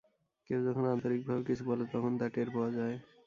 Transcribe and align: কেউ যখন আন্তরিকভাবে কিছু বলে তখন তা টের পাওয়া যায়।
কেউ 0.49 0.59
যখন 0.67 0.83
আন্তরিকভাবে 0.93 1.41
কিছু 1.49 1.63
বলে 1.69 1.83
তখন 1.93 2.11
তা 2.19 2.25
টের 2.33 2.47
পাওয়া 2.53 2.69
যায়। 2.77 2.95